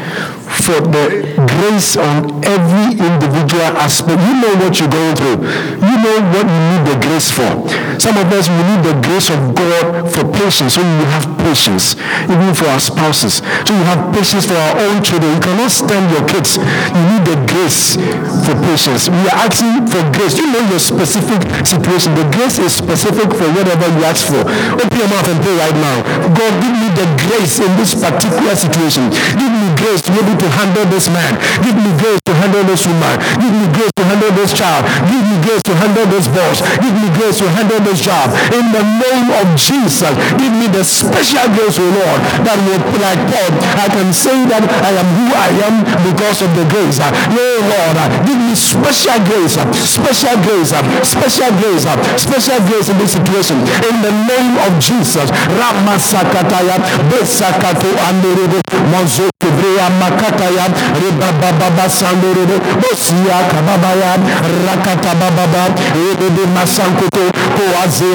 [0.67, 4.19] for the grace on every individual aspect.
[4.19, 5.39] You know what you're going through.
[5.79, 7.51] You know what you need the grace for.
[7.97, 10.73] Some of us, we need the grace of God for patience.
[10.75, 11.95] So you have patience,
[12.27, 13.39] even for our spouses.
[13.63, 15.31] So you have patience for our own children.
[15.31, 16.59] You cannot stand your kids.
[16.59, 17.95] You need the grace
[18.43, 19.07] for patience.
[19.07, 20.35] We are asking for grace.
[20.35, 22.11] You know your specific situation.
[22.19, 24.43] The grace is specific for whatever you ask for.
[24.43, 25.97] Open your mouth and pray right now.
[26.35, 29.07] God, give me the grace in this particular situation.
[29.39, 31.39] Give me grace to be able to handle this man.
[31.63, 33.15] Give me grace to handle this woman.
[33.39, 34.83] Give me grace to handle this child.
[35.07, 36.59] Give me grace to handle this boss.
[36.83, 38.35] Give me grace to handle this job.
[38.51, 43.21] In the name of Jesus, give me the special grace, oh Lord, that will, like
[43.29, 45.75] Paul, I can say that I am who I am
[46.09, 46.97] because of the grace.
[46.97, 50.73] Oh Lord, give me special grace, special grace,
[51.05, 51.85] special grace,
[52.17, 53.61] special grace in this situation.
[53.85, 56.81] In the name of Jesus, Ramasakataya,
[57.13, 58.59] Besakato Anderebe,
[58.89, 60.65] Monzo Kibrea Makataya,
[60.97, 64.17] Rebababa Sandorebe, Bosia Kababaya,
[64.65, 68.09] Rakata Bababa, Rebebe Masankoto, Koaze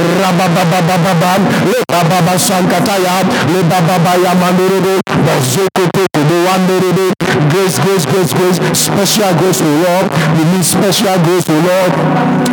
[0.00, 1.32] Anderebe, Rabababababa,
[1.66, 5.19] Lebababa Sankataya, Lebababa Yamanderebe, Bozokoto Kubo
[7.50, 10.06] Grace, grace, grace, grace, special grace, O Lord.
[10.36, 11.92] We need special grace, O Lord.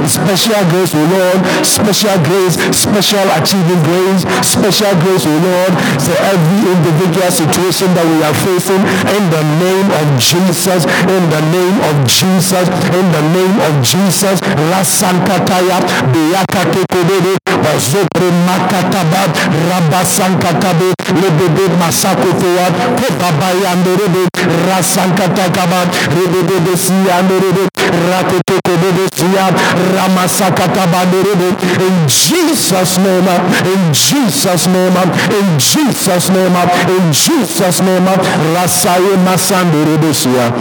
[0.07, 1.39] Special grace, O Lord.
[1.65, 8.21] Special grace, special achieving grace, special grace, O Lord, for every individual situation that we
[8.21, 8.82] are facing
[9.17, 14.38] in the name of Jesus, in the name of Jesus, in the name of Jesus.
[16.13, 19.23] Beakate Kodede, Bazopre Makataba,
[21.17, 21.67] Lebebe
[31.80, 33.28] In Jesus' name,
[33.65, 34.95] in Jesus' name,
[35.32, 36.55] in Jesus' name,
[36.91, 38.05] in Jesus' name,
[38.55, 40.51] Rasaye Masandorebe Sia.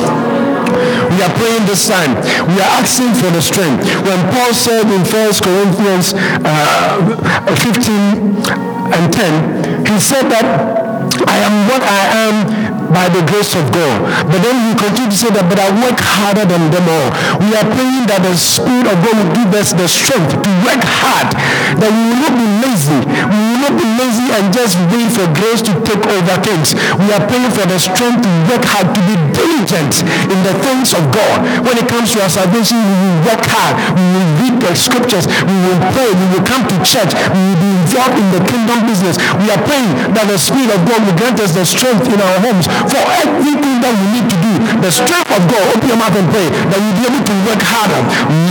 [1.10, 2.14] We are praying this time.
[2.48, 3.82] We are asking for the strength.
[4.06, 6.12] When Paul said in 1 Corinthians
[6.44, 8.44] uh, 15
[8.92, 14.02] and 10, he said that I am what I am by the grace of God.
[14.30, 17.08] But then he continued to say that, but I work harder than them all.
[17.42, 20.82] We are praying that the Spirit of God will give us the strength to work
[21.02, 21.34] hard,
[21.80, 23.00] that we will not be lazy.
[23.06, 26.74] We will not be lazy and just wait for grace to take over things.
[27.00, 30.94] We are praying for the strength to work hard, to be diligent in the things
[30.94, 31.44] of God.
[31.66, 33.74] When it comes to our salvation, we will work hard.
[33.96, 35.26] We will read the scriptures.
[35.26, 36.10] We will pray.
[36.12, 37.12] We will come to church.
[37.32, 39.16] We will be involved in the kingdom business.
[39.40, 42.38] We are praying that the Spirit of God will grant us the strength in our
[42.44, 44.52] homes for everything that we need to do.
[44.84, 47.62] The strength of God, open your mouth and pray that you'll be able to work
[47.64, 48.02] harder.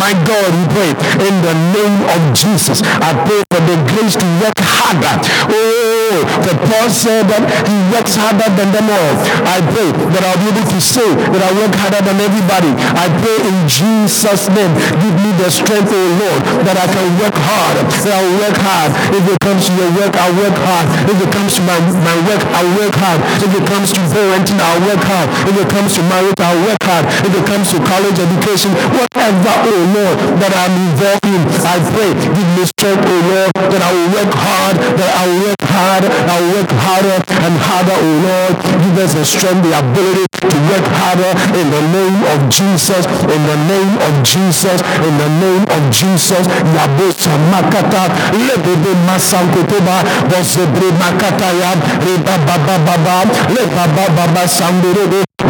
[0.02, 2.82] My God, we pray in the name of Jesus.
[2.82, 5.16] I pray for the grace to work harder.
[5.54, 9.16] Oh, the Paul said that he works harder than them all.
[9.48, 12.72] I pray that I'll be able to say that I work harder than everybody.
[12.76, 17.36] I pray in Jesus' name, give me the strength, oh Lord, that I can work
[17.36, 17.76] hard.
[18.04, 18.90] That I will work hard.
[19.14, 20.88] If it comes to your work, I work hard.
[21.08, 23.20] If it comes to my, my work, I work hard.
[23.40, 25.28] If it comes to parenting, I work hard.
[25.48, 27.06] If it comes to marriage, I work hard.
[27.26, 32.12] If it comes to college education, whatever, oh Lord, that I'm involved in, I pray,
[32.14, 36.04] give me strength, oh Lord, that I will work hard, that I will work hard,
[36.26, 38.54] Will work harder and harder, oh Lord.
[38.82, 43.42] Give us the strength, the ability to work harder in the name of Jesus, in
[43.46, 46.44] the name of Jesus, in the name of Jesus.
[46.74, 53.16] Yabosa makata, lebebe masankotoba, bosebre makata yab, reba baba baba,
[53.54, 54.44] le baba baba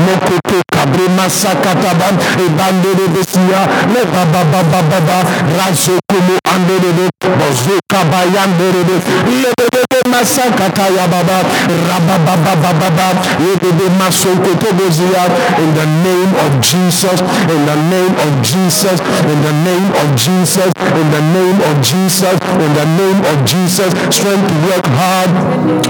[0.04, 2.08] mokoto kabre masakataba,
[2.46, 3.62] ebandere besia,
[3.94, 5.18] le baba baba baba,
[5.58, 8.96] razo kumu anderebe, bozuka bayanderebe,
[9.42, 11.38] lebebe masakata yababa,
[11.90, 13.08] rababa baba baba,
[13.40, 15.24] lebebe masokoto bezia,
[15.64, 17.20] in the name of Jesus,
[17.50, 19.00] in the name of Jesus,
[19.32, 23.92] in the name of Jesus, in the name of Jesus, in the name of Jesus,
[24.12, 25.32] strength to work hard,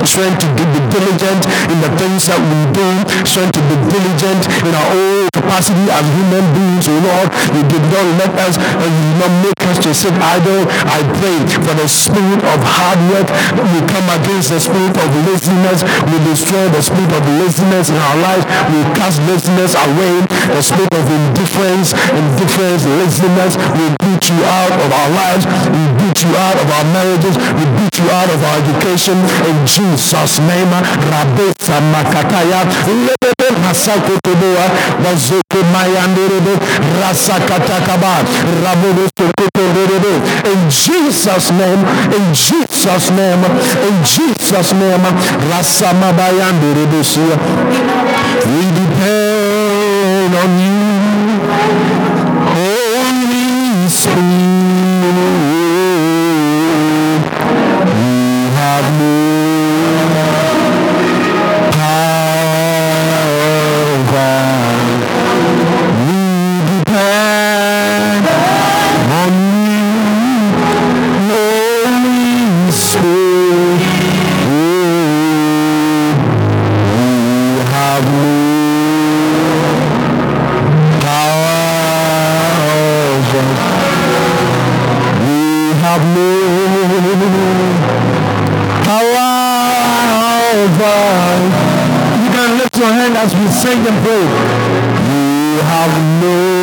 [0.06, 1.42] strength to be diligent
[1.72, 2.88] in the things that we do,
[3.26, 7.28] strength to be diligent in our own capacity as human beings, oh Lord.
[7.56, 10.68] You did not let us, and you did not make us to sit idle.
[10.92, 13.28] I pray for the spirit of hard work.
[13.56, 15.88] We come against the spirit of laziness.
[16.12, 18.44] We destroy the spirit of laziness in our lives.
[18.74, 20.28] We cast laziness away.
[20.52, 23.54] The spirit of indifference, indifference, laziness.
[23.80, 25.44] We beat you out of our lives.
[25.72, 27.36] We beat you out of our marriages.
[27.56, 29.16] We beat you out of our education.
[29.48, 30.72] In Jesus' name,
[31.12, 32.66] Rabesa Makataya,
[33.46, 34.66] Lebebe Masakotoboa,
[35.04, 36.58] Bazoko Mayanderebe,
[37.02, 38.24] Rasakatakaba,
[40.46, 43.44] In Jesus' name, in Jesus' name,
[43.88, 45.06] in Jesus' name.
[48.46, 51.95] We depend on you,